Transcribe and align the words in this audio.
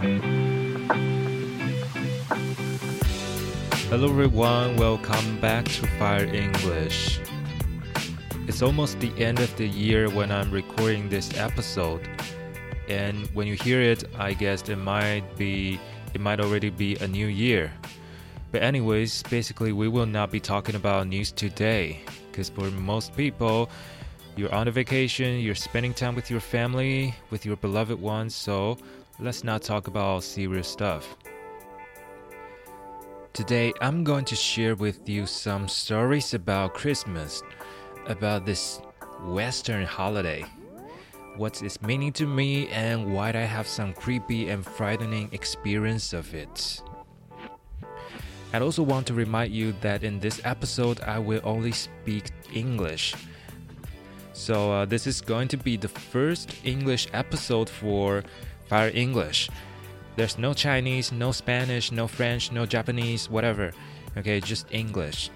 Hello 0.00 0.14
everyone, 3.90 4.76
welcome 4.76 5.40
back 5.40 5.64
to 5.64 5.88
Fire 5.98 6.24
English. 6.24 7.18
It's 8.46 8.62
almost 8.62 9.00
the 9.00 9.10
end 9.18 9.40
of 9.40 9.56
the 9.56 9.66
year 9.66 10.08
when 10.08 10.30
I'm 10.30 10.52
recording 10.52 11.08
this 11.08 11.36
episode. 11.36 12.08
And 12.88 13.26
when 13.34 13.48
you 13.48 13.54
hear 13.54 13.80
it, 13.82 14.04
I 14.16 14.34
guess 14.34 14.68
it 14.68 14.76
might 14.76 15.24
be 15.36 15.80
it 16.14 16.20
might 16.20 16.38
already 16.38 16.70
be 16.70 16.94
a 16.98 17.08
new 17.08 17.26
year. 17.26 17.72
But 18.52 18.62
anyways, 18.62 19.24
basically 19.24 19.72
we 19.72 19.88
will 19.88 20.06
not 20.06 20.30
be 20.30 20.38
talking 20.38 20.76
about 20.76 21.08
news 21.08 21.32
today 21.32 22.02
because 22.30 22.48
for 22.48 22.70
most 22.70 23.16
people 23.16 23.68
you're 24.36 24.54
on 24.54 24.68
a 24.68 24.70
vacation, 24.70 25.40
you're 25.40 25.56
spending 25.56 25.92
time 25.92 26.14
with 26.14 26.30
your 26.30 26.38
family, 26.38 27.16
with 27.30 27.44
your 27.44 27.56
beloved 27.56 28.00
ones, 28.00 28.36
so 28.36 28.78
let's 29.20 29.42
not 29.42 29.62
talk 29.62 29.88
about 29.88 30.22
serious 30.22 30.68
stuff. 30.68 31.16
Today, 33.32 33.72
I'm 33.80 34.04
going 34.04 34.24
to 34.26 34.36
share 34.36 34.76
with 34.76 35.08
you 35.08 35.26
some 35.26 35.68
stories 35.68 36.34
about 36.34 36.74
Christmas, 36.74 37.42
about 38.06 38.46
this 38.46 38.80
Western 39.22 39.84
holiday, 39.84 40.44
what's 41.36 41.62
its 41.62 41.82
meaning 41.82 42.12
to 42.12 42.26
me, 42.26 42.68
and 42.68 43.12
why 43.12 43.30
I 43.30 43.42
have 43.42 43.66
some 43.66 43.92
creepy 43.92 44.50
and 44.50 44.64
frightening 44.64 45.28
experience 45.32 46.12
of 46.12 46.32
it. 46.34 46.82
I 48.52 48.60
also 48.60 48.82
want 48.82 49.06
to 49.08 49.14
remind 49.14 49.52
you 49.52 49.72
that 49.80 50.04
in 50.04 50.20
this 50.20 50.40
episode, 50.44 51.00
I 51.00 51.18
will 51.18 51.40
only 51.42 51.72
speak 51.72 52.30
English. 52.52 53.14
So, 54.32 54.70
uh, 54.70 54.84
this 54.84 55.06
is 55.08 55.20
going 55.20 55.48
to 55.48 55.56
be 55.56 55.76
the 55.76 55.88
first 55.88 56.54
English 56.64 57.08
episode 57.12 57.68
for 57.68 58.22
Fire 58.68 58.90
English. 58.94 59.50
There's 60.16 60.38
no 60.38 60.52
Chinese, 60.52 61.12
no 61.12 61.32
Spanish, 61.32 61.92
no 61.92 62.06
French, 62.06 62.52
no 62.52 62.66
Japanese, 62.66 63.30
whatever. 63.30 63.72
Okay, 64.16 64.40
just 64.40 64.66
English. 64.70 65.30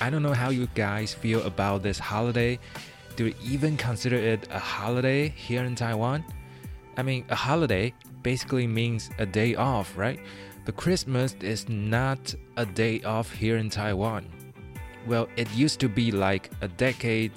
I 0.00 0.10
don't 0.10 0.22
know 0.22 0.34
how 0.34 0.50
you 0.50 0.68
guys 0.74 1.14
feel 1.14 1.42
about 1.42 1.82
this 1.82 1.98
holiday. 1.98 2.58
Do 3.16 3.26
you 3.26 3.34
even 3.42 3.76
consider 3.76 4.16
it 4.16 4.46
a 4.50 4.58
holiday 4.58 5.28
here 5.28 5.64
in 5.64 5.74
Taiwan? 5.74 6.24
I 6.96 7.02
mean, 7.02 7.24
a 7.28 7.34
holiday 7.34 7.92
basically 8.22 8.66
means 8.66 9.10
a 9.18 9.26
day 9.26 9.54
off, 9.54 9.96
right? 9.96 10.20
But 10.64 10.76
Christmas 10.76 11.34
is 11.40 11.68
not 11.68 12.34
a 12.56 12.66
day 12.66 13.02
off 13.02 13.32
here 13.32 13.56
in 13.56 13.70
Taiwan. 13.70 14.26
Well, 15.06 15.28
it 15.36 15.50
used 15.54 15.80
to 15.80 15.88
be 15.88 16.10
like 16.10 16.50
a 16.60 16.68
decade 16.68 17.32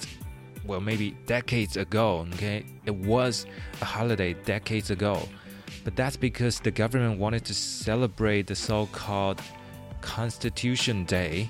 well, 0.70 0.80
maybe 0.80 1.18
decades 1.26 1.78
ago, 1.78 2.28
okay? 2.36 2.64
It 2.86 2.94
was 2.94 3.48
a 3.82 3.86
holiday 3.86 4.36
decades 4.46 4.92
ago. 4.92 5.28
But 5.84 5.96
that's 5.96 6.16
because 6.16 6.60
the 6.60 6.70
government 6.70 7.20
wanted 7.20 7.44
to 7.46 7.56
celebrate 7.56 8.46
the 8.46 8.56
so 8.56 8.86
called 8.92 9.42
Constitution 10.02 11.06
Day. 11.06 11.50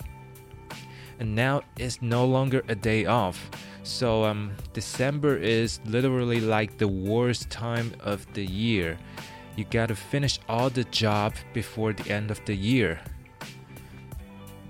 And 1.19 1.35
now 1.35 1.63
it's 1.77 2.01
no 2.01 2.23
longer 2.23 2.63
a 2.69 2.75
day 2.75 3.07
off. 3.07 3.51
So 3.83 4.23
um, 4.23 4.51
December 4.71 5.35
is 5.35 5.81
literally 5.85 6.39
like 6.39 6.77
the 6.77 6.87
worst 6.87 7.49
time 7.49 7.93
of 7.99 8.25
the 8.33 8.45
year. 8.45 8.97
You 9.57 9.65
gotta 9.65 9.95
finish 9.95 10.39
all 10.47 10.69
the 10.69 10.85
job 10.85 11.33
before 11.53 11.91
the 11.91 12.09
end 12.09 12.31
of 12.31 12.39
the 12.45 12.55
year. 12.55 13.01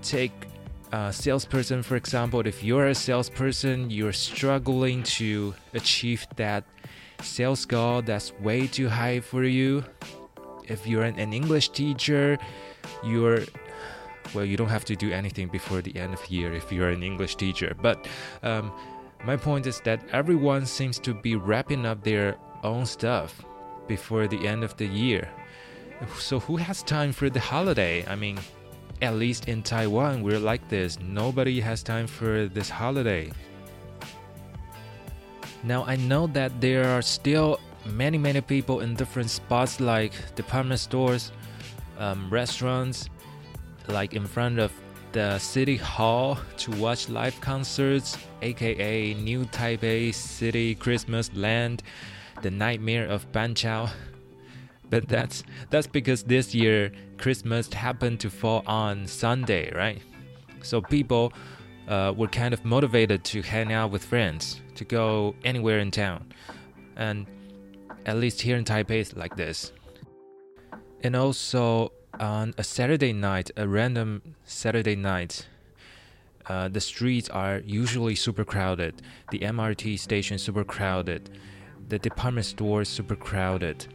Take 0.02 0.49
a 0.92 1.12
salesperson, 1.12 1.82
for 1.82 1.96
example, 1.96 2.40
if 2.46 2.64
you're 2.64 2.88
a 2.88 2.94
salesperson, 2.94 3.90
you're 3.90 4.12
struggling 4.12 5.02
to 5.04 5.54
achieve 5.74 6.26
that 6.36 6.64
sales 7.22 7.64
goal 7.64 8.02
that's 8.02 8.32
way 8.40 8.66
too 8.66 8.88
high 8.88 9.20
for 9.20 9.44
you. 9.44 9.84
If 10.64 10.86
you're 10.86 11.02
an, 11.02 11.18
an 11.18 11.32
English 11.32 11.70
teacher, 11.70 12.38
you're 13.04 13.44
well, 14.34 14.44
you 14.44 14.56
don't 14.56 14.68
have 14.68 14.84
to 14.84 14.94
do 14.94 15.10
anything 15.10 15.48
before 15.48 15.82
the 15.82 15.96
end 15.96 16.14
of 16.14 16.22
the 16.28 16.34
year 16.34 16.52
if 16.52 16.70
you're 16.70 16.90
an 16.90 17.02
English 17.02 17.36
teacher. 17.36 17.74
But 17.80 18.06
um, 18.42 18.72
my 19.24 19.36
point 19.36 19.66
is 19.66 19.80
that 19.80 20.02
everyone 20.12 20.66
seems 20.66 20.98
to 21.00 21.14
be 21.14 21.34
wrapping 21.36 21.84
up 21.84 22.04
their 22.04 22.36
own 22.62 22.86
stuff 22.86 23.44
before 23.88 24.28
the 24.28 24.46
end 24.46 24.62
of 24.62 24.76
the 24.76 24.86
year. 24.86 25.28
So 26.18 26.38
who 26.38 26.56
has 26.56 26.82
time 26.82 27.12
for 27.12 27.28
the 27.28 27.40
holiday? 27.40 28.06
I 28.06 28.14
mean, 28.14 28.38
at 29.02 29.14
least 29.14 29.48
in 29.48 29.62
Taiwan, 29.62 30.22
we're 30.22 30.38
like 30.38 30.68
this. 30.68 30.98
Nobody 31.00 31.60
has 31.60 31.82
time 31.82 32.06
for 32.06 32.46
this 32.46 32.68
holiday. 32.68 33.30
Now, 35.62 35.84
I 35.84 35.96
know 35.96 36.26
that 36.28 36.60
there 36.60 36.84
are 36.86 37.02
still 37.02 37.60
many, 37.84 38.18
many 38.18 38.40
people 38.40 38.80
in 38.80 38.94
different 38.94 39.30
spots 39.30 39.80
like 39.80 40.12
department 40.34 40.80
stores, 40.80 41.32
um, 41.98 42.28
restaurants, 42.30 43.08
like 43.88 44.14
in 44.14 44.26
front 44.26 44.58
of 44.58 44.72
the 45.12 45.38
city 45.38 45.76
hall 45.76 46.38
to 46.56 46.70
watch 46.72 47.08
live 47.08 47.38
concerts, 47.40 48.16
aka 48.42 49.14
New 49.14 49.44
Taipei 49.46 50.14
City 50.14 50.74
Christmas 50.74 51.30
Land, 51.34 51.82
the 52.42 52.50
nightmare 52.50 53.06
of 53.06 53.30
Banqiao. 53.32 53.90
But 54.90 55.08
that's 55.08 55.44
that's 55.70 55.86
because 55.86 56.24
this 56.24 56.54
year 56.54 56.92
Christmas 57.16 57.72
happened 57.72 58.20
to 58.20 58.30
fall 58.30 58.62
on 58.66 59.06
Sunday, 59.06 59.72
right? 59.74 60.02
So 60.62 60.82
people 60.82 61.32
uh, 61.88 62.12
were 62.16 62.28
kind 62.28 62.52
of 62.52 62.64
motivated 62.64 63.24
to 63.24 63.42
hang 63.42 63.72
out 63.72 63.90
with 63.90 64.04
friends, 64.04 64.60
to 64.74 64.84
go 64.84 65.34
anywhere 65.44 65.78
in 65.78 65.90
town, 65.90 66.32
and 66.96 67.26
at 68.06 68.16
least 68.16 68.40
here 68.40 68.56
in 68.56 68.64
Taipei, 68.64 69.00
it's 69.00 69.16
like 69.16 69.36
this. 69.36 69.72
And 71.02 71.16
also 71.16 71.92
on 72.18 72.54
a 72.58 72.64
Saturday 72.64 73.12
night, 73.12 73.50
a 73.56 73.66
random 73.66 74.22
Saturday 74.44 74.96
night, 74.96 75.46
uh, 76.46 76.68
the 76.68 76.80
streets 76.80 77.28
are 77.30 77.62
usually 77.64 78.14
super 78.14 78.44
crowded. 78.44 79.02
The 79.30 79.38
MRT 79.40 79.98
station 79.98 80.38
super 80.38 80.64
crowded. 80.64 81.30
The 81.88 81.98
department 81.98 82.46
stores 82.46 82.88
super 82.88 83.16
crowded 83.16 83.86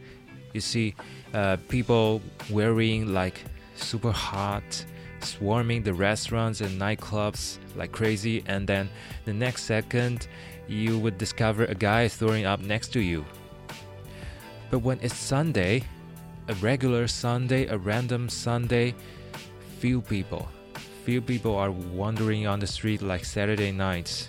you 0.56 0.60
see 0.60 0.94
uh, 1.34 1.56
people 1.68 2.20
wearing 2.50 3.12
like 3.12 3.44
super 3.76 4.10
hot, 4.10 4.84
swarming 5.20 5.82
the 5.84 5.94
restaurants 5.94 6.60
and 6.60 6.80
nightclubs 6.80 7.58
like 7.76 7.92
crazy, 7.92 8.42
and 8.46 8.66
then 8.66 8.88
the 9.26 9.32
next 9.32 9.64
second 9.64 10.26
you 10.66 10.98
would 10.98 11.18
discover 11.18 11.64
a 11.66 11.74
guy 11.74 12.08
throwing 12.08 12.46
up 12.46 12.60
next 12.60 12.88
to 12.94 13.00
you. 13.00 13.24
But 14.70 14.80
when 14.80 14.98
it's 15.00 15.14
Sunday, 15.14 15.84
a 16.48 16.54
regular 16.54 17.06
Sunday, 17.06 17.66
a 17.66 17.78
random 17.78 18.28
Sunday, 18.28 18.94
few 19.78 20.00
people, 20.00 20.48
few 21.04 21.20
people 21.20 21.54
are 21.54 21.70
wandering 21.70 22.46
on 22.46 22.58
the 22.58 22.66
street 22.66 23.02
like 23.02 23.24
Saturday 23.24 23.70
nights. 23.70 24.28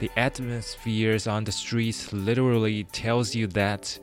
The 0.00 0.10
atmospheres 0.16 1.26
on 1.26 1.44
the 1.44 1.52
streets 1.52 2.12
literally 2.12 2.84
tells 2.84 3.34
you 3.34 3.46
that 3.48 3.98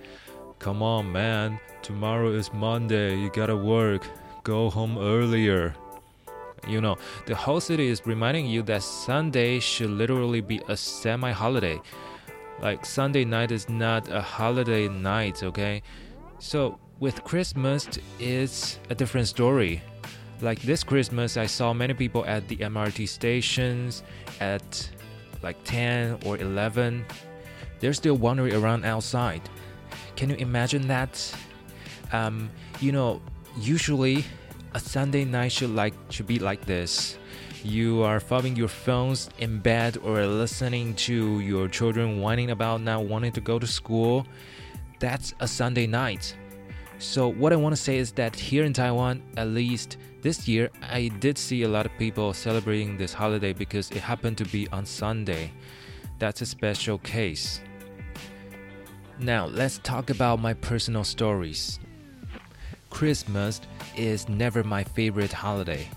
Come 0.62 0.84
on, 0.84 1.12
man. 1.12 1.60
Tomorrow 1.82 2.34
is 2.34 2.54
Monday. 2.54 3.18
You 3.18 3.32
gotta 3.32 3.58
work. 3.58 4.08
Go 4.44 4.70
home 4.70 4.96
earlier. 5.00 5.74
You 6.68 6.80
know, 6.82 6.98
the 7.26 7.34
whole 7.34 7.60
city 7.60 7.88
is 7.88 8.06
reminding 8.06 8.46
you 8.46 8.62
that 8.64 8.84
Sunday 8.84 9.60
should 9.60 9.90
literally 9.90 10.40
be 10.40 10.62
a 10.68 10.78
semi 10.78 11.32
holiday. 11.32 11.82
Like, 12.60 12.86
Sunday 12.86 13.26
night 13.26 13.52
is 13.52 13.70
not 13.70 14.08
a 14.12 14.22
holiday 14.22 14.88
night, 14.88 15.42
okay? 15.42 15.82
So, 16.38 16.78
with 17.00 17.24
Christmas, 17.24 17.90
it's 18.20 18.78
a 18.92 18.94
different 18.94 19.28
story. 19.28 19.82
Like 20.42 20.62
this 20.62 20.84
Christmas, 20.84 21.38
I 21.38 21.48
saw 21.48 21.74
many 21.74 21.96
people 21.96 22.24
at 22.28 22.48
the 22.48 22.58
MRT 22.58 23.10
stations 23.10 24.04
at 24.40 24.92
like 25.42 25.58
10 25.64 26.20
or 26.24 26.38
11. 26.38 27.04
They're 27.80 27.94
still 27.94 28.18
wandering 28.18 28.54
around 28.54 28.86
outside. 28.86 29.42
Can 30.16 30.30
you 30.30 30.36
imagine 30.38 30.88
that? 30.88 31.34
Um, 32.12 32.50
you 32.80 32.92
know, 32.92 33.22
usually 33.58 34.24
a 34.74 34.80
Sunday 34.80 35.26
night 35.26 35.52
should 35.52 35.72
like 35.72 35.94
should 36.10 36.28
be 36.28 36.40
like 36.40 36.66
this. 36.66 37.18
You 37.64 38.02
are 38.04 38.20
fobbing 38.20 38.58
your 38.58 38.68
phones 38.68 39.30
in 39.38 39.60
bed 39.60 39.98
or 40.04 40.26
listening 40.26 40.96
to 40.96 41.40
your 41.42 41.68
children 41.68 42.20
whining 42.20 42.50
about 42.50 42.82
not 42.82 43.06
wanting 43.06 43.32
to 43.34 43.42
go 43.42 43.60
to 43.60 43.68
school. 43.68 44.26
That's 45.00 45.34
a 45.40 45.48
Sunday 45.48 45.86
night. 45.86 46.36
So 46.98 47.28
what 47.28 47.54
I 47.54 47.56
want 47.56 47.76
to 47.76 47.82
say 47.82 47.98
is 47.98 48.12
that 48.14 48.36
here 48.36 48.64
in 48.64 48.74
Taiwan, 48.74 49.22
at 49.38 49.48
least 49.48 49.98
this 50.22 50.48
year, 50.48 50.70
I 50.82 51.10
did 51.20 51.38
see 51.38 51.64
a 51.64 51.68
lot 51.68 51.86
of 51.86 51.92
people 51.98 52.34
celebrating 52.34 52.98
this 52.98 53.14
holiday 53.14 53.54
because 53.54 53.90
it 53.92 54.02
happened 54.02 54.38
to 54.38 54.46
be 54.46 54.68
on 54.70 54.86
Sunday. 54.86 55.52
That's 56.20 56.42
a 56.42 56.46
special 56.46 57.00
case. 57.00 57.62
Now, 59.22 59.46
let's 59.46 59.78
talk 59.84 60.10
about 60.10 60.42
my 60.42 60.56
personal 60.56 61.04
stories. 61.04 61.80
Christmas 62.90 63.62
is 63.96 64.28
never 64.28 64.64
my 64.64 64.84
favorite 64.84 65.32
holiday. 65.32 65.88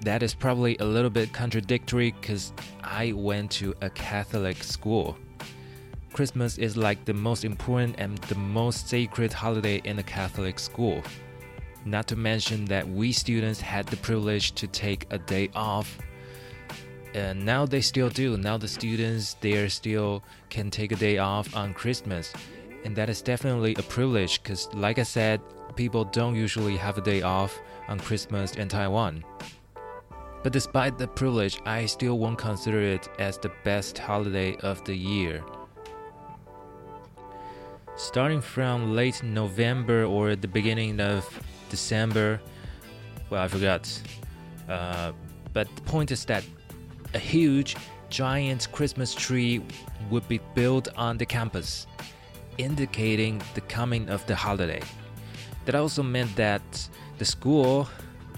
That 0.00 0.20
is 0.20 0.34
probably 0.34 0.76
a 0.78 0.84
little 0.84 1.10
bit 1.10 1.32
contradictory 1.32 2.10
because 2.10 2.52
I 2.82 3.12
went 3.12 3.52
to 3.52 3.72
a 3.82 3.90
Catholic 3.90 4.64
school. 4.64 5.16
Christmas 6.12 6.58
is 6.58 6.76
like 6.76 7.04
the 7.04 7.14
most 7.14 7.44
important 7.44 7.94
and 7.98 8.18
the 8.18 8.34
most 8.34 8.88
sacred 8.88 9.32
holiday 9.32 9.80
in 9.84 10.00
a 10.00 10.02
Catholic 10.02 10.58
school. 10.58 11.04
Not 11.84 12.08
to 12.08 12.16
mention 12.16 12.64
that 12.64 12.88
we 12.88 13.12
students 13.12 13.60
had 13.60 13.86
the 13.86 13.96
privilege 13.98 14.52
to 14.56 14.66
take 14.66 15.06
a 15.10 15.18
day 15.18 15.50
off. 15.54 15.98
And 17.14 17.44
now 17.44 17.64
they 17.64 17.80
still 17.80 18.10
do. 18.10 18.36
Now 18.36 18.58
the 18.58 18.68
students 18.68 19.34
there 19.40 19.68
still 19.68 20.24
can 20.50 20.70
take 20.70 20.90
a 20.90 20.96
day 20.96 21.18
off 21.18 21.54
on 21.56 21.72
Christmas. 21.72 22.32
And 22.84 22.94
that 22.96 23.08
is 23.08 23.22
definitely 23.22 23.76
a 23.78 23.82
privilege 23.82 24.42
because, 24.42 24.68
like 24.74 24.98
I 24.98 25.04
said, 25.04 25.40
people 25.76 26.04
don't 26.04 26.34
usually 26.34 26.76
have 26.76 26.98
a 26.98 27.00
day 27.00 27.22
off 27.22 27.58
on 27.88 28.00
Christmas 28.00 28.56
in 28.56 28.68
Taiwan. 28.68 29.24
But 30.42 30.52
despite 30.52 30.98
the 30.98 31.08
privilege, 31.08 31.60
I 31.64 31.86
still 31.86 32.18
won't 32.18 32.36
consider 32.36 32.80
it 32.82 33.08
as 33.18 33.38
the 33.38 33.50
best 33.64 33.96
holiday 33.96 34.56
of 34.56 34.84
the 34.84 34.94
year. 34.94 35.42
Starting 37.96 38.40
from 38.40 38.94
late 38.94 39.22
November 39.22 40.04
or 40.04 40.36
the 40.36 40.48
beginning 40.48 41.00
of 41.00 41.24
December, 41.70 42.40
well, 43.30 43.42
I 43.42 43.48
forgot. 43.48 43.88
Uh, 44.68 45.12
but 45.52 45.68
the 45.76 45.82
point 45.82 46.10
is 46.10 46.24
that 46.26 46.44
a 47.14 47.18
huge, 47.18 47.76
giant 48.10 48.70
Christmas 48.72 49.14
tree 49.14 49.62
would 50.10 50.26
be 50.28 50.40
built 50.54 50.88
on 50.96 51.16
the 51.16 51.26
campus, 51.26 51.86
indicating 52.58 53.40
the 53.54 53.60
coming 53.62 54.08
of 54.08 54.24
the 54.26 54.34
holiday. 54.34 54.82
That 55.64 55.74
also 55.74 56.02
meant 56.02 56.34
that 56.36 56.62
the 57.18 57.24
school, 57.24 57.88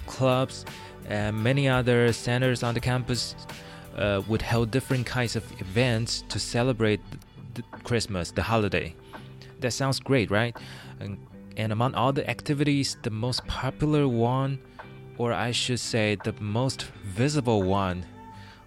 clubs, 0.07 0.65
and 1.09 1.43
many 1.43 1.69
other 1.69 2.13
centers 2.13 2.63
on 2.63 2.75
the 2.75 2.81
campus 2.81 3.35
uh, 3.97 4.23
would 4.29 4.43
hold 4.43 4.71
different 4.71 5.07
kinds 5.07 5.37
of 5.37 5.45
events 5.61 6.23
to 6.29 6.39
celebrate 6.39 7.01
the 7.55 7.63
Christmas, 7.85 8.31
the 8.31 8.43
holiday. 8.43 8.95
That 9.61 9.73
sounds 9.73 9.99
great, 9.99 10.31
right? 10.31 10.57
And, 11.01 11.19
and 11.57 11.73
among 11.73 11.95
all 11.95 12.13
the 12.13 12.29
activities, 12.29 12.97
the 13.03 13.11
most 13.11 13.47
popular 13.47 14.07
one, 14.07 14.59
or 15.19 15.33
I 15.33 15.51
should 15.53 15.81
say, 15.81 16.17
the 16.23 16.35
most 16.41 16.83
visible 17.05 17.63
one, 17.63 18.05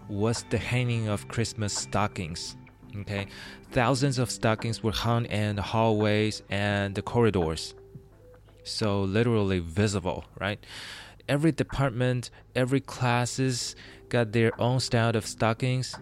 was 0.10 0.44
the 0.50 0.58
hanging 0.58 1.08
of 1.08 1.28
Christmas 1.28 1.74
stockings. 1.74 2.58
Okay, 3.02 3.28
thousands 3.72 4.18
of 4.18 4.32
stockings 4.32 4.84
were 4.84 4.92
hung 4.92 5.26
in 5.26 5.56
the 5.56 5.62
hallways 5.62 6.42
and 6.50 6.96
the 6.96 7.02
corridors. 7.02 7.76
So 8.64 9.04
literally 9.04 9.60
visible, 9.60 10.26
right? 10.40 10.60
every 11.30 11.52
department, 11.52 12.32
every 12.56 12.82
classes 12.82 13.76
got 14.10 14.34
their 14.34 14.52
own 14.60 14.80
style 14.80 15.16
of 15.16 15.26
stockings, 15.26 15.96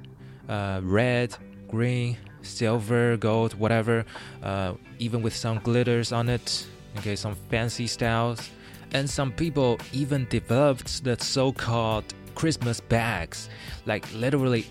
uh, 0.50 0.80
red, 0.82 1.36
green, 1.68 2.18
silver, 2.42 3.18
gold, 3.18 3.54
whatever, 3.54 4.06
uh, 4.42 4.74
even 4.98 5.22
with 5.22 5.36
some 5.36 5.60
glitters 5.60 6.12
on 6.12 6.30
it. 6.30 6.66
Okay, 6.98 7.16
some 7.16 7.36
fancy 7.50 7.86
styles, 7.86 8.50
and 8.94 9.08
some 9.08 9.32
people 9.32 9.78
even 9.94 10.26
developed 10.30 11.04
the 11.04 11.16
so-called 11.20 12.06
Christmas 12.38 12.80
bags, 12.80 13.50
like 13.88 14.06
literally 14.14 14.68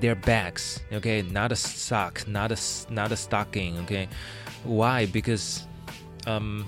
their 0.00 0.14
bags. 0.14 0.80
Okay, 0.92 1.22
not 1.22 1.50
a 1.50 1.56
sock, 1.56 2.28
not 2.28 2.52
a 2.52 2.58
not 2.90 3.10
a 3.10 3.16
stocking. 3.16 3.78
Okay, 3.78 4.06
why? 4.64 5.06
Because 5.06 5.66
um, 6.26 6.66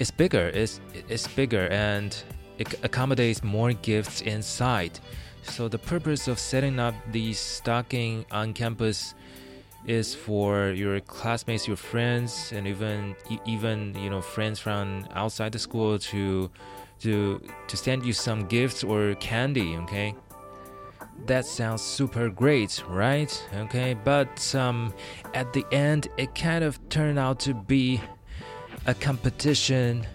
it's 0.00 0.10
bigger. 0.10 0.48
It's 0.48 0.80
it's 1.08 1.28
bigger 1.28 1.68
and 1.68 2.10
it 2.58 2.74
accommodates 2.82 3.44
more 3.44 3.72
gifts 3.72 4.22
inside. 4.22 4.98
So 5.44 5.68
the 5.68 5.78
purpose 5.78 6.26
of 6.26 6.40
setting 6.40 6.80
up 6.80 6.94
the 7.12 7.32
stocking 7.32 8.26
on 8.32 8.52
campus 8.52 9.14
is 9.86 10.16
for 10.16 10.70
your 10.70 10.98
classmates, 10.98 11.68
your 11.68 11.76
friends, 11.76 12.50
and 12.52 12.66
even 12.66 13.14
even 13.46 13.94
you 13.94 14.10
know 14.10 14.20
friends 14.20 14.58
from 14.58 15.06
outside 15.14 15.52
the 15.52 15.60
school 15.60 15.96
to 16.10 16.50
to 17.00 17.40
to 17.68 17.76
send 17.76 18.04
you 18.04 18.12
some 18.12 18.46
gifts 18.46 18.84
or 18.84 19.14
candy. 19.16 19.76
Okay, 19.78 20.14
that 21.26 21.46
sounds 21.46 21.82
super 21.82 22.28
great, 22.28 22.82
right? 22.88 23.30
Okay, 23.54 23.94
but 23.94 24.54
um, 24.54 24.94
at 25.34 25.52
the 25.52 25.64
end, 25.72 26.08
it 26.16 26.34
kind 26.34 26.64
of 26.64 26.78
turned 26.88 27.18
out 27.18 27.40
to 27.40 27.54
be 27.54 28.00
a 28.86 28.94
competition 28.94 30.06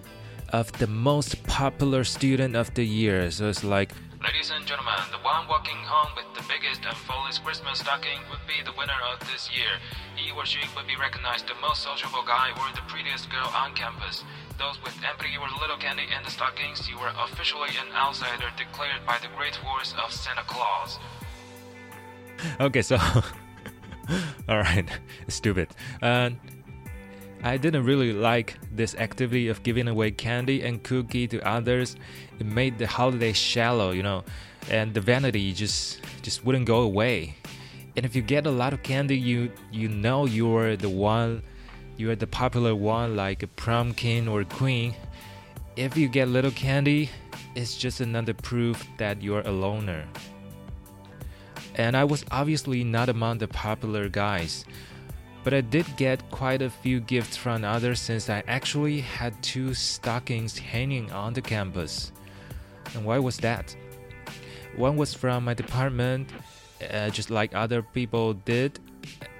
of 0.50 0.72
the 0.74 0.88
most 0.88 1.44
popular 1.44 2.04
student 2.04 2.56
of 2.56 2.74
the 2.74 2.86
year. 2.86 3.30
So 3.32 3.50
it's 3.50 3.64
like, 3.64 3.92
ladies 4.24 4.52
and 4.56 4.66
gentlemen, 4.66 5.00
the 5.12 5.20
one 5.20 5.48
walking 5.48 5.78
home 5.86 6.14
with 6.16 6.26
the 6.34 6.46
biggest 6.48 6.86
and 6.86 6.96
fullest 6.96 7.44
Christmas 7.44 7.80
stocking 7.80 8.20
would 8.30 8.46
be 8.48 8.64
the 8.64 8.74
winner 8.78 9.00
of 9.12 9.20
this 9.32 9.50
year. 9.54 9.78
He 10.16 10.32
or 10.32 10.46
she 10.46 10.60
would 10.76 10.88
be 10.88 10.96
recognized 10.96 11.48
the 11.48 11.56
most 11.62 11.84
sociable 11.84 12.24
guy 12.26 12.50
or 12.58 12.68
the 12.74 12.82
prettiest 12.88 13.30
girl 13.30 13.52
on 13.54 13.74
campus. 13.74 14.24
Those 14.58 14.82
with 14.84 14.96
empty 15.04 15.36
or 15.40 15.48
little 15.60 15.78
candy 15.78 16.04
in 16.04 16.24
the 16.24 16.32
stockings, 16.32 16.88
you 16.90 16.98
were 16.98 17.12
officially 17.20 17.70
an 17.70 17.94
outsider 17.94 18.48
declared 18.58 19.06
by 19.06 19.18
the 19.22 19.28
great 19.36 19.56
force 19.56 19.94
of 20.02 20.12
Santa 20.12 20.44
Claus. 20.48 20.98
Okay, 22.60 22.82
so. 22.82 22.98
Alright, 24.50 24.88
stupid. 25.28 25.70
Uh, 26.02 26.32
I 27.44 27.58
didn't 27.58 27.84
really 27.84 28.14
like 28.14 28.58
this 28.72 28.96
activity 28.96 29.50
of 29.50 29.62
giving 29.62 29.88
away 29.88 30.12
candy 30.12 30.64
and 30.64 30.82
cookie 30.82 31.28
to 31.28 31.40
others. 31.48 31.96
It 32.40 32.46
made 32.46 32.80
the 32.80 32.88
holiday 32.88 33.34
shallow, 33.34 33.92
you 33.92 34.04
know, 34.04 34.24
and 34.70 34.94
the 34.94 35.02
vanity 35.02 35.54
just 35.54 36.02
just 36.22 36.44
wouldn't 36.44 36.66
go 36.66 36.82
away. 36.82 37.36
And 37.96 38.06
if 38.06 38.16
you 38.16 38.22
get 38.22 38.48
a 38.48 38.52
lot 38.52 38.74
of 38.74 38.84
candy, 38.84 39.18
you 39.18 39.52
you 39.72 39.90
know 39.90 40.26
you're 40.26 40.76
the 40.76 40.90
one, 40.90 41.44
you're 41.98 42.16
the 42.16 42.28
popular 42.28 42.76
one, 42.76 43.16
like 43.16 43.44
a 43.44 43.48
prom 43.48 43.94
king 43.94 44.28
or 44.28 44.44
queen. 44.44 44.94
If 45.76 45.98
you 45.98 46.08
get 46.08 46.28
little 46.28 46.52
candy, 46.52 47.10
it's 47.56 47.78
just 47.78 48.02
another 48.02 48.34
proof 48.34 48.86
that 48.98 49.22
you're 49.22 49.42
a 49.42 49.52
loner. 49.52 50.06
And 51.76 51.98
I 51.98 52.04
was 52.04 52.24
obviously 52.32 52.84
not 52.84 53.10
among 53.10 53.40
the 53.40 53.48
popular 53.48 54.08
guys 54.10 54.66
but 55.46 55.54
I 55.54 55.62
did 55.62 55.86
get 55.96 56.28
quite 56.32 56.64
a 56.64 56.72
few 56.72 57.00
gifts 57.00 57.38
from 57.38 57.64
others 57.64 58.00
since 58.02 58.32
I 58.32 58.44
actually 58.48 59.00
had 59.00 59.32
two 59.44 59.76
stockings 59.76 60.58
hanging 60.58 61.12
on 61.12 61.34
the 61.34 61.42
campus. 61.42 62.12
And 62.96 63.06
why 63.06 63.20
was 63.20 63.38
that? 63.38 63.76
One 64.76 64.98
was 64.98 65.14
from 65.14 65.46
my 65.46 65.54
department, 65.54 66.32
uh, 66.90 67.12
just 67.12 67.30
like 67.30 67.54
other 67.54 67.84
people 67.84 68.34
did, 68.34 68.80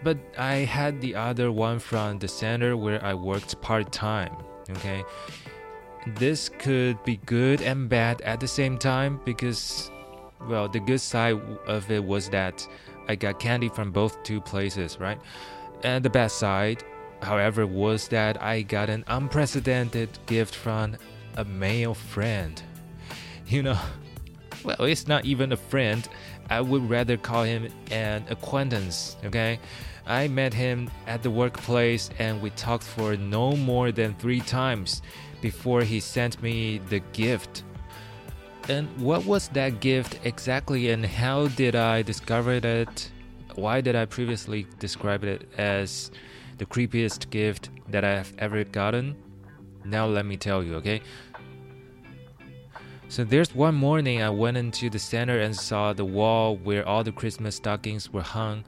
but 0.04 0.18
I 0.38 0.56
had 0.58 1.02
the 1.02 1.16
other 1.16 1.52
one 1.52 1.80
from 1.80 2.20
the 2.20 2.28
center 2.28 2.78
where 2.78 3.04
I 3.04 3.14
worked 3.14 3.60
part 3.62 3.92
time. 3.92 4.36
Okay, 4.70 5.04
this 6.08 6.50
could 6.50 7.04
be 7.04 7.18
good 7.26 7.62
and 7.62 7.90
bad 7.90 8.22
at 8.22 8.40
the 8.40 8.48
same 8.48 8.78
time 8.78 9.20
because, 9.26 9.92
well, 10.48 10.68
the 10.68 10.80
good 10.80 11.02
side 11.02 11.40
of 11.68 11.90
it 11.90 12.04
was 12.04 12.30
that 12.30 12.68
I 13.08 13.16
got 13.16 13.40
candy 13.40 13.70
from 13.70 13.92
both 13.92 14.22
two 14.24 14.42
places, 14.42 15.00
right? 15.00 15.20
And 15.84 16.04
the 16.04 16.10
bad 16.10 16.32
side, 16.32 16.84
however, 17.22 17.68
was 17.68 18.08
that 18.10 18.42
I 18.42 18.62
got 18.62 18.90
an 18.90 19.04
unprecedented 19.08 20.10
gift 20.26 20.56
from 20.56 20.98
a 21.38 21.46
male 21.46 21.94
friend. 21.94 22.62
You 23.48 23.64
know, 23.64 23.80
well, 24.64 24.82
it's 24.82 25.08
not 25.08 25.26
even 25.26 25.52
a 25.52 25.58
friend. 25.58 26.08
I 26.50 26.62
would 26.62 26.90
rather 26.90 27.18
call 27.18 27.44
him 27.44 27.72
an 27.92 28.26
acquaintance, 28.30 29.18
okay? 29.26 29.60
I 30.06 30.28
met 30.28 30.54
him 30.54 30.90
at 31.08 31.24
the 31.24 31.32
workplace 31.32 32.10
and 32.20 32.42
we 32.42 32.52
talked 32.52 32.84
for 32.84 33.16
no 33.16 33.56
more 33.56 33.92
than 33.92 34.14
three 34.16 34.42
times 34.42 35.02
before 35.42 35.82
he 35.82 36.00
sent 36.00 36.42
me 36.42 36.80
the 36.90 37.00
gift. 37.14 37.64
And 38.70 38.88
what 39.00 39.26
was 39.26 39.48
that 39.50 39.80
gift 39.80 40.20
exactly 40.24 40.92
and 40.92 41.06
how 41.06 41.48
did 41.50 41.76
I 41.76 42.02
discover 42.02 42.54
it? 42.54 43.10
why 43.56 43.82
did 43.82 43.96
I 43.96 44.06
previously 44.06 44.68
describe 44.80 45.24
it 45.24 45.48
as 45.58 46.12
the 46.58 46.66
creepiest 46.66 47.30
gift 47.30 47.70
that 47.90 48.04
I 48.04 48.12
have 48.12 48.34
ever 48.38 48.64
gotten? 48.64 49.16
Now 49.84 50.06
let 50.08 50.26
me 50.26 50.38
tell 50.38 50.64
you, 50.64 50.76
okay? 50.76 51.02
So 53.08 53.24
there's 53.24 53.56
one 53.56 53.76
morning 53.76 54.22
I 54.22 54.30
went 54.30 54.58
into 54.58 54.90
the 54.90 55.00
center 55.00 55.40
and 55.40 55.56
saw 55.56 55.94
the 55.94 56.04
wall 56.04 56.58
where 56.58 56.86
all 56.86 57.04
the 57.04 57.12
Christmas 57.12 57.56
stockings 57.56 58.12
were 58.12 58.22
hung, 58.22 58.66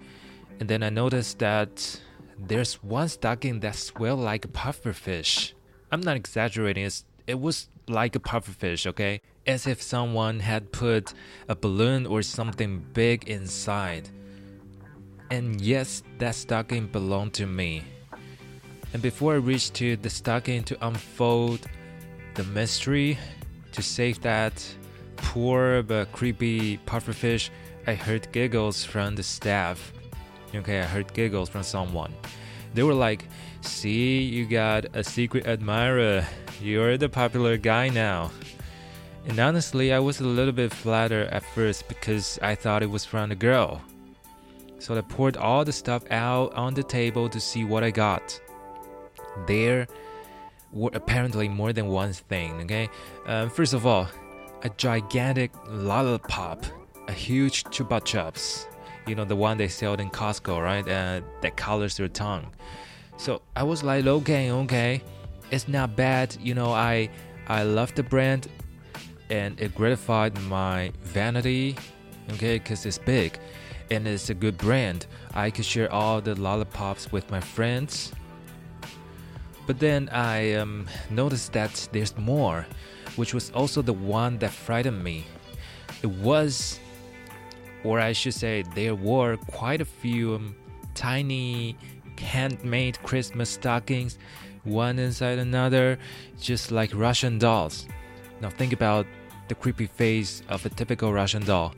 and 0.60 0.70
then 0.70 0.84
I 0.84 0.90
noticed 0.90 1.40
that 1.40 2.00
there's 2.40 2.76
one 2.84 3.10
stocking 3.10 3.60
that 3.62 3.76
swelled 3.76 4.20
like 4.20 4.46
a 4.46 4.48
pufferfish. 4.48 5.54
I'm 5.92 6.02
not 6.02 6.16
exaggerating, 6.16 6.90
it 7.26 7.40
was 7.40 7.68
like 7.88 8.16
a 8.16 8.20
pufferfish, 8.20 8.88
okay? 8.88 9.22
As 9.46 9.68
if 9.68 9.82
someone 9.82 10.40
had 10.40 10.72
put 10.72 11.14
a 11.50 11.56
balloon 11.56 12.06
or 12.06 12.22
something 12.22 12.86
big 12.94 13.28
inside. 13.28 14.10
And 15.30 15.60
yes, 15.60 16.04
that 16.20 16.36
stocking 16.36 16.88
belonged 16.88 17.34
to 17.34 17.46
me. 17.46 17.84
And 18.94 19.02
before 19.02 19.34
I 19.34 19.38
reached 19.38 19.74
to 19.76 19.98
the 19.98 20.10
stocking 20.10 20.64
to 20.66 20.88
unfold 20.88 21.60
the 22.36 22.44
mystery, 22.46 23.18
to 23.78 23.84
save 23.84 24.20
that 24.22 24.54
poor 25.16 25.84
but 25.84 26.12
creepy 26.12 26.78
pufferfish, 26.80 27.50
I 27.86 27.94
heard 27.94 28.32
giggles 28.32 28.84
from 28.84 29.16
the 29.16 29.24
staff. 29.24 29.94
Okay, 30.54 30.80
I 30.80 30.84
heard 30.84 31.14
giggles 31.14 31.48
from 31.48 31.64
someone. 31.64 32.14
They 32.74 32.84
were 32.84 32.94
like, 32.94 33.24
See, 33.62 34.22
you 34.24 34.46
got 34.46 34.86
a 34.94 35.04
secret 35.04 35.46
admirer. 35.46 36.26
You're 36.62 36.98
the 36.98 37.10
popular 37.10 37.58
guy 37.58 37.90
now. 37.90 38.32
And 39.28 39.40
honestly, 39.40 39.94
I 39.94 40.00
was 40.00 40.22
a 40.22 40.26
little 40.26 40.54
bit 40.54 40.74
flattered 40.74 41.28
at 41.28 41.44
first 41.44 41.88
because 41.88 42.40
I 42.42 42.56
thought 42.56 42.82
it 42.82 42.90
was 42.90 43.06
from 43.06 43.30
the 43.30 43.36
girl. 43.36 43.82
So 44.80 44.98
I 44.98 45.02
poured 45.02 45.38
all 45.38 45.66
the 45.66 45.72
stuff 45.72 46.04
out 46.12 46.54
on 46.54 46.74
the 46.74 46.84
table 46.84 47.30
to 47.30 47.40
see 47.40 47.64
what 47.64 47.84
I 47.84 47.92
got. 47.92 48.40
There 49.48 49.88
were 50.72 50.92
apparently 50.94 51.48
more 51.48 51.74
than 51.74 51.88
one 51.88 52.14
thing, 52.14 52.62
okay? 52.62 52.90
Um, 53.26 53.50
first 53.50 53.74
of 53.74 53.86
all, 53.86 54.08
a 54.64 54.70
gigantic 54.70 55.52
lollipop, 55.70 56.66
a 57.08 57.12
huge 57.12 57.64
chupa 57.66 58.02
chups. 58.02 58.66
You 59.08 59.16
know, 59.16 59.24
the 59.24 59.36
one 59.36 59.58
they 59.58 59.70
sell 59.70 59.94
in 59.94 60.10
Costco, 60.10 60.62
right? 60.62 60.88
Uh, 60.88 61.22
that 61.42 61.56
colors 61.56 61.98
your 61.98 62.10
tongue. 62.10 62.48
So 63.18 63.42
I 63.56 63.64
was 63.64 63.84
like, 63.84 64.06
okay, 64.06 64.52
okay, 64.52 65.02
it's 65.50 65.68
not 65.68 65.96
bad. 65.96 66.36
You 66.42 66.54
know, 66.54 66.72
I 66.72 67.10
I 67.48 67.64
love 67.64 67.96
the 67.96 68.04
brand, 68.04 68.48
and 69.30 69.60
it 69.60 69.74
gratified 69.74 70.40
my 70.44 70.92
vanity. 71.04 71.78
Okay, 72.34 72.60
because 72.60 72.86
it's 72.86 72.98
big, 72.98 73.40
and 73.90 74.06
it's 74.06 74.30
a 74.30 74.34
good 74.34 74.58
brand. 74.58 75.08
I 75.34 75.50
could 75.50 75.66
share 75.66 75.92
all 75.92 76.20
the 76.20 76.36
lollipops 76.36 77.12
with 77.12 77.32
my 77.32 77.40
friends. 77.40 78.12
But 79.68 79.80
then 79.80 80.10
I 80.14 80.54
um, 80.54 80.88
noticed 81.10 81.52
that 81.54 81.90
there's 81.92 82.18
more, 82.18 82.66
which 83.18 83.34
was 83.34 83.52
also 83.52 83.82
the 83.82 83.94
one 83.94 84.38
that 84.40 84.52
frightened 84.52 85.04
me. 85.04 85.26
It 86.02 86.10
was, 86.10 86.80
or 87.84 88.00
I 88.00 88.14
should 88.14 88.34
say, 88.34 88.64
there 88.74 88.96
were 88.96 89.36
quite 89.52 89.82
a 89.82 89.86
few 89.86 90.36
um, 90.36 90.56
tiny 90.96 91.76
handmade 92.18 92.98
Christmas 93.04 93.50
stockings, 93.50 94.18
one 94.64 95.00
inside 95.00 95.38
another, 95.38 96.00
just 96.40 96.72
like 96.72 96.92
Russian 96.94 97.38
dolls. 97.38 97.88
Now 98.40 98.50
think 98.50 98.72
about 98.72 99.06
the 99.50 99.56
creepy 99.56 99.88
face 99.88 100.44
of 100.48 100.66
a 100.66 100.70
typical 100.70 101.12
Russian 101.12 101.44
doll. 101.44 101.76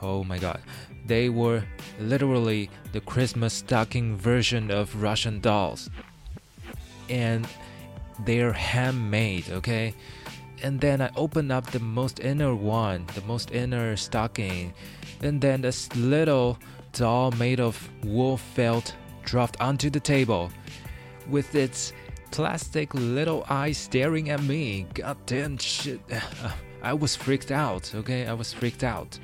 Oh 0.00 0.24
my 0.24 0.38
god. 0.38 0.60
They 1.06 1.28
were 1.28 1.62
literally 2.00 2.70
the 2.92 3.00
Christmas 3.00 3.54
stocking 3.54 4.16
version 4.16 4.70
of 4.70 5.02
Russian 5.02 5.40
dolls. 5.40 5.88
And 7.12 7.46
they're 8.24 8.52
handmade, 8.52 9.50
okay? 9.50 9.94
And 10.62 10.80
then 10.80 11.00
I 11.00 11.10
opened 11.16 11.52
up 11.52 11.70
the 11.70 11.80
most 11.80 12.20
inner 12.20 12.54
one, 12.54 13.06
the 13.14 13.22
most 13.22 13.50
inner 13.50 13.96
stocking, 13.96 14.72
and 15.22 15.40
then 15.40 15.60
this 15.60 15.94
little 15.96 16.58
doll 16.92 17.32
made 17.32 17.60
of 17.60 17.90
wool 18.04 18.36
felt 18.36 18.94
dropped 19.24 19.60
onto 19.60 19.90
the 19.90 20.00
table 20.00 20.50
with 21.28 21.54
its 21.54 21.92
plastic 22.30 22.92
little 22.94 23.44
eyes 23.48 23.78
staring 23.78 24.30
at 24.30 24.42
me. 24.42 24.86
God 24.94 25.16
damn 25.26 25.58
shit. 25.58 26.00
I 26.82 26.94
was 26.94 27.14
freaked 27.14 27.52
out, 27.52 27.92
okay? 27.94 28.26
I 28.26 28.32
was 28.32 28.52
freaked 28.52 28.82
out. 28.82 29.18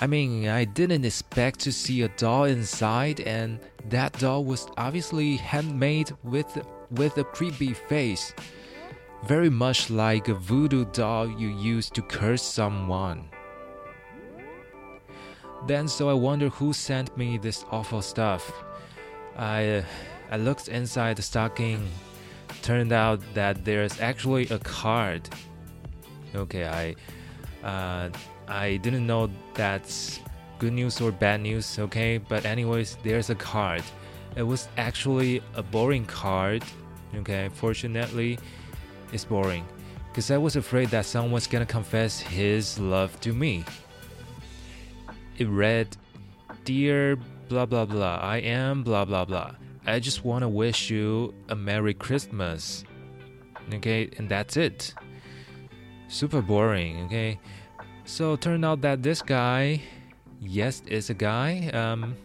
I 0.00 0.06
mean, 0.06 0.48
I 0.48 0.64
didn't 0.64 1.04
expect 1.04 1.60
to 1.60 1.72
see 1.72 2.02
a 2.02 2.08
doll 2.08 2.44
inside, 2.44 3.20
and 3.20 3.58
that 3.88 4.18
doll 4.18 4.44
was 4.44 4.68
obviously 4.76 5.36
handmade 5.36 6.12
with 6.22 6.46
with 6.90 7.18
a 7.18 7.24
creepy 7.24 7.72
face, 7.72 8.34
very 9.24 9.50
much 9.50 9.90
like 9.90 10.28
a 10.28 10.34
voodoo 10.34 10.84
doll 10.86 11.28
you 11.28 11.48
use 11.48 11.90
to 11.90 12.02
curse 12.02 12.42
someone. 12.42 13.28
Then, 15.66 15.88
so 15.88 16.08
I 16.08 16.14
wonder 16.14 16.48
who 16.48 16.72
sent 16.72 17.16
me 17.16 17.36
this 17.36 17.64
awful 17.70 18.02
stuff. 18.02 18.50
I 19.36 19.84
I 20.30 20.36
looked 20.36 20.68
inside 20.68 21.16
the 21.16 21.22
stocking. 21.22 21.88
Turned 22.62 22.92
out 22.92 23.20
that 23.34 23.64
there's 23.64 24.00
actually 24.00 24.48
a 24.48 24.58
card. 24.58 25.28
Okay, 26.34 26.64
I 26.66 26.94
uh, 27.66 28.10
I 28.48 28.78
didn't 28.78 29.06
know 29.06 29.30
that's 29.54 30.20
good 30.58 30.72
news 30.72 31.00
or 31.00 31.12
bad 31.12 31.40
news. 31.40 31.78
Okay, 31.78 32.18
but 32.18 32.44
anyways, 32.44 32.96
there's 33.02 33.30
a 33.30 33.34
card. 33.34 33.82
It 34.36 34.42
was 34.42 34.68
actually 34.76 35.42
a 35.54 35.62
boring 35.62 36.06
card. 36.06 36.64
Okay, 37.14 37.48
fortunately, 37.52 38.38
it's 39.12 39.24
boring 39.24 39.64
because 40.08 40.30
I 40.30 40.38
was 40.38 40.56
afraid 40.56 40.88
that 40.90 41.06
someone's 41.06 41.46
gonna 41.46 41.66
confess 41.66 42.20
his 42.20 42.78
love 42.78 43.18
to 43.20 43.32
me. 43.32 43.64
It 45.38 45.48
read, 45.48 45.96
"Dear 46.64 47.16
blah 47.48 47.66
blah 47.66 47.84
blah. 47.84 48.16
I 48.22 48.38
am 48.38 48.82
blah 48.82 49.04
blah 49.04 49.24
blah. 49.24 49.52
I 49.86 49.98
just 49.98 50.24
want 50.24 50.42
to 50.42 50.48
wish 50.48 50.90
you 50.90 51.34
a 51.48 51.56
Merry 51.56 51.94
Christmas. 51.94 52.84
Okay, 53.74 54.10
and 54.18 54.28
that's 54.28 54.56
it. 54.56 54.94
Super 56.08 56.42
boring, 56.42 57.04
okay? 57.06 57.38
So 58.04 58.36
turned 58.36 58.64
out 58.64 58.80
that 58.82 59.02
this 59.02 59.22
guy, 59.22 59.80
yes, 60.40 60.82
is 60.86 61.10
a 61.10 61.14
guy. 61.14 61.70
Um, 61.72 62.16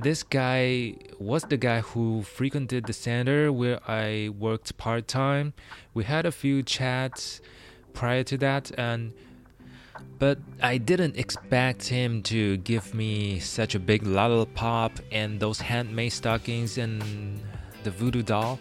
this 0.00 0.22
guy 0.22 0.94
was 1.18 1.42
the 1.44 1.56
guy 1.56 1.80
who 1.80 2.22
frequented 2.22 2.86
the 2.86 2.92
center 2.92 3.52
where 3.52 3.80
I 3.88 4.30
worked 4.38 4.76
part 4.76 5.08
time. 5.08 5.54
We 5.94 6.04
had 6.04 6.26
a 6.26 6.32
few 6.32 6.62
chats 6.62 7.40
prior 7.94 8.22
to 8.24 8.38
that, 8.38 8.70
and 8.78 9.12
but 10.18 10.38
I 10.62 10.78
didn't 10.78 11.16
expect 11.16 11.88
him 11.88 12.22
to 12.24 12.56
give 12.58 12.94
me 12.94 13.40
such 13.40 13.74
a 13.74 13.78
big 13.78 14.06
lollipop 14.06 14.92
and 15.10 15.40
those 15.40 15.60
handmade 15.60 16.12
stockings 16.12 16.78
and 16.78 17.40
the 17.82 17.90
voodoo 17.90 18.22
doll. 18.22 18.58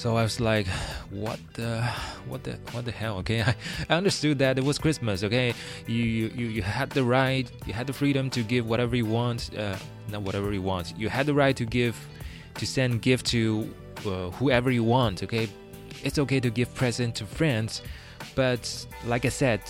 So 0.00 0.16
I 0.16 0.22
was 0.22 0.40
like, 0.40 0.66
"What 1.10 1.38
the, 1.52 1.82
what 2.26 2.42
the, 2.42 2.52
what 2.72 2.86
the 2.86 2.90
hell?" 2.90 3.18
Okay, 3.18 3.42
I, 3.50 3.54
I 3.90 3.96
understood 3.96 4.38
that 4.38 4.56
it 4.56 4.64
was 4.64 4.78
Christmas. 4.78 5.22
Okay, 5.22 5.52
you, 5.86 6.04
you 6.04 6.46
you 6.46 6.62
had 6.62 6.88
the 6.88 7.04
right, 7.04 7.46
you 7.66 7.74
had 7.74 7.86
the 7.86 7.92
freedom 7.92 8.30
to 8.30 8.42
give 8.42 8.66
whatever 8.66 8.96
you 8.96 9.04
want, 9.04 9.50
uh, 9.58 9.76
not 10.10 10.22
whatever 10.22 10.54
you 10.54 10.62
want. 10.62 10.94
You 10.96 11.10
had 11.10 11.26
the 11.26 11.34
right 11.34 11.54
to 11.54 11.66
give, 11.66 11.96
to 12.54 12.66
send 12.66 13.02
gift 13.02 13.26
to 13.26 13.68
uh, 14.06 14.30
whoever 14.40 14.70
you 14.70 14.84
want. 14.84 15.22
Okay, 15.22 15.50
it's 16.02 16.18
okay 16.18 16.40
to 16.40 16.48
give 16.48 16.74
present 16.74 17.14
to 17.16 17.26
friends, 17.26 17.82
but 18.34 18.62
like 19.04 19.26
I 19.26 19.28
said, 19.28 19.60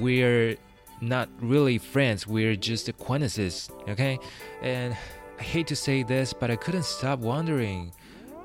we're 0.00 0.56
not 1.02 1.28
really 1.42 1.76
friends, 1.76 2.26
we're 2.26 2.56
just 2.56 2.88
acquaintances, 2.88 3.68
okay? 3.86 4.18
And 4.62 4.96
I 5.38 5.42
hate 5.42 5.66
to 5.66 5.76
say 5.76 6.04
this, 6.04 6.32
but 6.32 6.50
I 6.50 6.56
couldn't 6.56 6.86
stop 6.86 7.18
wondering 7.18 7.92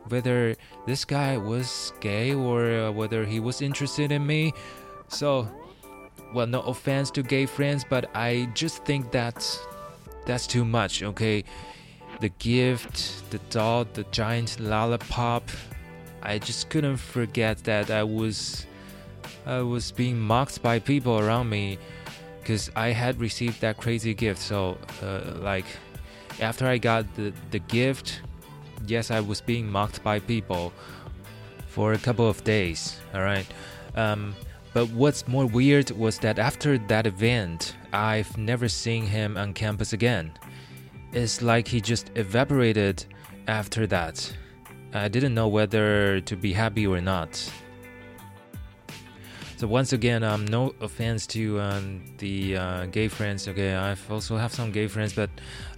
whether 0.10 0.56
this 0.86 1.06
guy 1.06 1.38
was 1.38 1.94
gay 2.00 2.34
or 2.34 2.72
uh, 2.72 2.92
whether 2.92 3.26
he 3.26 3.40
was 3.40 3.62
interested 3.62 4.12
in 4.12 4.26
me. 4.26 4.54
So, 5.08 5.48
well, 6.34 6.48
no 6.48 6.62
offense 6.62 7.12
to 7.12 7.24
gay 7.24 7.46
friends, 7.46 7.86
but 7.88 8.10
I 8.16 8.50
just 8.54 8.86
think 8.86 9.12
that 9.12 9.38
that's 10.26 10.48
too 10.48 10.66
much, 10.66 11.04
okay? 11.04 11.44
The 12.20 12.30
gift, 12.30 13.30
the 13.32 13.40
doll, 13.50 13.86
the 13.94 14.04
giant 14.12 14.60
lollipop. 14.60 15.50
I 16.22 16.38
just 16.38 16.70
couldn't 16.70 16.98
forget 16.98 17.64
that 17.64 17.90
I 17.90 18.04
was 18.04 18.66
I 19.46 19.62
was 19.62 19.92
being 19.92 20.20
mocked 20.20 20.62
by 20.62 20.80
people 20.80 21.18
around 21.20 21.50
me 21.50 21.78
because 22.40 22.70
I 22.76 22.90
had 22.90 23.20
received 23.20 23.62
that 23.62 23.78
crazy 23.78 24.14
gift. 24.14 24.42
So, 24.42 24.78
uh, 25.02 25.40
like, 25.40 25.66
after 26.40 26.68
I 26.68 26.78
got 26.78 27.06
the, 27.16 27.34
the 27.52 27.60
gift, 27.60 28.22
yes, 28.90 29.12
I 29.12 29.20
was 29.20 29.42
being 29.42 29.70
mocked 29.70 30.04
by 30.04 30.20
people 30.20 30.74
for 31.68 31.94
a 31.94 31.98
couple 31.98 32.28
of 32.28 32.44
days. 32.44 33.00
All 33.14 33.22
right. 33.22 33.46
Um, 33.96 34.36
but 34.74 34.90
what's 34.90 35.28
more 35.28 35.46
weird 35.46 35.92
was 35.92 36.20
that 36.20 36.40
after 36.40 36.78
that 36.78 37.08
event, 37.08 37.76
I've 37.92 38.38
never 38.38 38.68
seen 38.68 39.06
him 39.06 39.38
on 39.38 39.54
campus 39.54 39.94
again. 39.94 40.32
It's 41.12 41.42
like 41.42 41.68
he 41.68 41.82
just 41.82 42.12
evaporated 42.16 43.06
after 43.48 43.88
that. 43.88 44.32
I 44.94 45.08
didn't 45.08 45.34
know 45.34 45.48
whether 45.48 46.22
to 46.22 46.36
be 46.36 46.54
happy 46.54 46.86
or 46.86 47.02
not. 47.02 47.52
So 49.58 49.68
once 49.68 49.92
again, 49.92 50.24
um, 50.24 50.46
no 50.46 50.74
offense 50.80 51.28
to 51.28 51.60
um, 51.60 52.02
the 52.18 52.56
uh, 52.56 52.86
gay 52.86 53.08
friends. 53.08 53.48
Okay, 53.48 53.76
I've 53.76 54.10
also 54.10 54.38
have 54.38 54.54
some 54.54 54.72
gay 54.72 54.88
friends, 54.88 55.14
but 55.14 55.30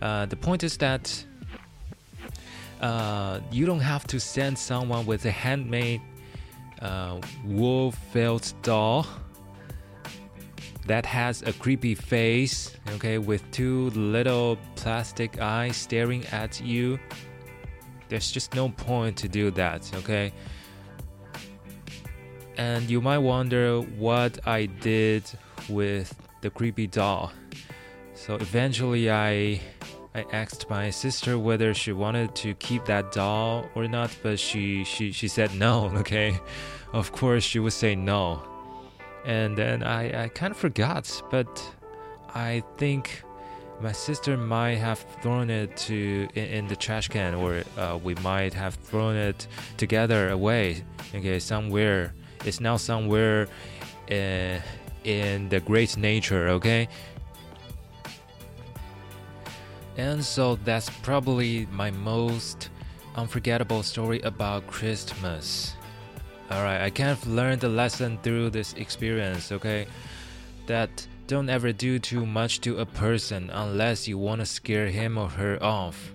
uh, 0.01 0.27
the 0.27 0.35
point 0.35 0.63
is 0.63 0.77
that 0.77 1.25
uh, 2.81 3.39
you 3.51 3.65
don't 3.65 3.79
have 3.79 4.05
to 4.07 4.19
send 4.19 4.57
someone 4.57 5.05
with 5.05 5.25
a 5.25 5.31
handmade 5.31 6.01
uh, 6.81 7.19
wool 7.45 7.91
felt 7.91 8.53
doll 8.63 9.05
that 10.87 11.05
has 11.05 11.43
a 11.43 11.53
creepy 11.53 11.95
face. 11.95 12.75
Okay, 12.95 13.17
with 13.17 13.49
two 13.51 13.91
little 13.91 14.57
plastic 14.75 15.39
eyes 15.39 15.77
staring 15.77 16.25
at 16.27 16.59
you. 16.59 16.99
There's 18.09 18.31
just 18.31 18.55
no 18.55 18.69
point 18.69 19.15
to 19.17 19.29
do 19.29 19.51
that. 19.51 19.89
Okay 19.97 20.33
and 22.57 22.89
you 22.89 23.01
might 23.01 23.17
wonder 23.17 23.79
what 23.79 24.45
I 24.47 24.67
did 24.67 25.23
with 25.69 26.13
the 26.41 26.49
creepy 26.49 26.87
doll. 26.87 27.31
So 28.13 28.35
eventually 28.35 29.09
I 29.09 29.61
I 30.13 30.25
asked 30.31 30.69
my 30.69 30.89
sister 30.89 31.39
whether 31.39 31.73
she 31.73 31.93
wanted 31.93 32.35
to 32.35 32.53
keep 32.55 32.85
that 32.85 33.11
doll 33.11 33.69
or 33.75 33.87
not, 33.87 34.15
but 34.21 34.39
she 34.39 34.83
she 34.83 35.11
she 35.11 35.27
said 35.27 35.55
no. 35.55 35.91
Okay, 36.01 36.37
of 36.93 37.11
course 37.11 37.43
she 37.43 37.59
would 37.59 37.73
say 37.73 37.95
no, 37.95 38.41
and 39.25 39.57
then 39.57 39.83
I 39.83 40.23
I 40.23 40.27
kind 40.29 40.51
of 40.51 40.57
forgot, 40.57 41.05
but 41.31 41.49
I 42.35 42.63
think 42.77 43.23
my 43.79 43.93
sister 43.93 44.37
might 44.37 44.77
have 44.77 44.99
thrown 45.21 45.49
it 45.49 45.75
to 45.87 46.27
in, 46.35 46.45
in 46.45 46.67
the 46.67 46.75
trash 46.75 47.07
can, 47.07 47.35
or 47.35 47.63
uh, 47.77 47.97
we 48.03 48.15
might 48.15 48.53
have 48.53 48.75
thrown 48.75 49.15
it 49.15 49.47
together 49.77 50.29
away. 50.29 50.83
Okay, 51.15 51.39
somewhere 51.39 52.13
it's 52.45 52.59
now 52.59 52.77
somewhere 52.77 53.47
uh, 54.09 54.59
in 55.03 55.49
the 55.49 55.59
great 55.59 55.97
nature. 55.97 56.49
Okay. 56.49 56.87
And 59.97 60.23
so 60.23 60.55
that's 60.55 60.89
probably 60.89 61.67
my 61.71 61.91
most 61.91 62.69
unforgettable 63.15 63.83
story 63.83 64.21
about 64.21 64.67
Christmas. 64.67 65.75
Alright, 66.51 66.81
I 66.81 66.89
kind 66.89 67.09
of 67.09 67.27
learned 67.27 67.63
a 67.63 67.69
lesson 67.69 68.17
through 68.23 68.49
this 68.49 68.73
experience, 68.73 69.51
okay? 69.51 69.87
That 70.67 71.07
don't 71.27 71.49
ever 71.49 71.71
do 71.71 71.99
too 71.99 72.25
much 72.25 72.61
to 72.61 72.79
a 72.79 72.85
person 72.85 73.49
unless 73.51 74.07
you 74.07 74.17
want 74.17 74.41
to 74.41 74.45
scare 74.45 74.87
him 74.87 75.17
or 75.17 75.29
her 75.29 75.61
off. 75.63 76.13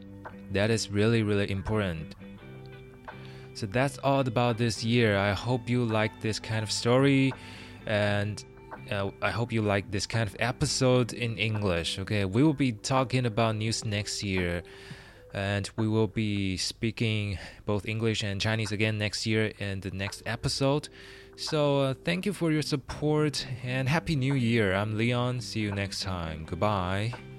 That 0.52 0.70
is 0.70 0.90
really, 0.90 1.22
really 1.22 1.50
important. 1.50 2.14
So 3.54 3.66
that's 3.66 3.96
all 3.98 4.20
about 4.20 4.58
this 4.58 4.84
year. 4.84 5.16
I 5.16 5.32
hope 5.32 5.68
you 5.70 5.84
like 5.84 6.20
this 6.20 6.38
kind 6.38 6.62
of 6.62 6.70
story 6.70 7.32
and 7.86 8.44
uh, 8.90 9.10
I 9.22 9.30
hope 9.30 9.52
you 9.52 9.62
like 9.62 9.90
this 9.90 10.06
kind 10.06 10.28
of 10.28 10.36
episode 10.38 11.12
in 11.12 11.38
English. 11.38 11.98
Okay, 11.98 12.24
we 12.24 12.42
will 12.42 12.54
be 12.54 12.72
talking 12.72 13.26
about 13.26 13.56
news 13.56 13.84
next 13.84 14.22
year 14.22 14.62
and 15.34 15.68
we 15.76 15.86
will 15.86 16.06
be 16.06 16.56
speaking 16.56 17.38
both 17.66 17.86
English 17.86 18.22
and 18.22 18.40
Chinese 18.40 18.72
again 18.72 18.98
next 18.98 19.26
year 19.26 19.52
in 19.58 19.80
the 19.80 19.90
next 19.90 20.22
episode. 20.24 20.88
So, 21.36 21.80
uh, 21.80 21.94
thank 22.04 22.24
you 22.24 22.32
for 22.32 22.50
your 22.50 22.62
support 22.62 23.46
and 23.62 23.88
Happy 23.88 24.16
New 24.16 24.34
Year. 24.34 24.74
I'm 24.74 24.96
Leon. 24.96 25.42
See 25.42 25.60
you 25.60 25.70
next 25.70 26.02
time. 26.02 26.46
Goodbye. 26.46 27.35